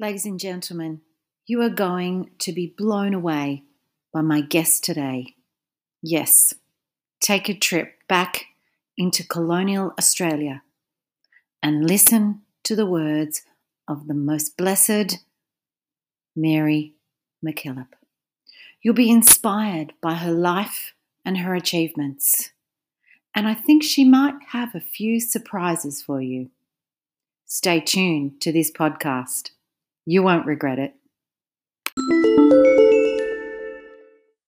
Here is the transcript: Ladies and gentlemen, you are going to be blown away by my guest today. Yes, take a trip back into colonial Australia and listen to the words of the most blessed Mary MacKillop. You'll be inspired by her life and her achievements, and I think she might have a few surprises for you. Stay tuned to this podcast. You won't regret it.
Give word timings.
Ladies 0.00 0.26
and 0.26 0.40
gentlemen, 0.40 1.02
you 1.46 1.62
are 1.62 1.68
going 1.68 2.30
to 2.40 2.52
be 2.52 2.74
blown 2.76 3.14
away 3.14 3.62
by 4.12 4.22
my 4.22 4.40
guest 4.40 4.82
today. 4.82 5.36
Yes, 6.02 6.52
take 7.20 7.48
a 7.48 7.54
trip 7.54 7.92
back 8.08 8.46
into 8.98 9.24
colonial 9.24 9.94
Australia 9.96 10.62
and 11.62 11.88
listen 11.88 12.42
to 12.64 12.74
the 12.74 12.86
words 12.86 13.42
of 13.86 14.08
the 14.08 14.14
most 14.14 14.56
blessed 14.56 15.18
Mary 16.34 16.94
MacKillop. 17.46 17.86
You'll 18.82 18.94
be 18.94 19.10
inspired 19.10 19.92
by 20.02 20.14
her 20.14 20.32
life 20.32 20.92
and 21.24 21.38
her 21.38 21.54
achievements, 21.54 22.50
and 23.32 23.46
I 23.46 23.54
think 23.54 23.84
she 23.84 24.04
might 24.04 24.34
have 24.48 24.74
a 24.74 24.80
few 24.80 25.20
surprises 25.20 26.02
for 26.02 26.20
you. 26.20 26.50
Stay 27.46 27.78
tuned 27.78 28.40
to 28.40 28.50
this 28.50 28.72
podcast. 28.72 29.50
You 30.06 30.22
won't 30.22 30.46
regret 30.46 30.78
it. 30.78 30.94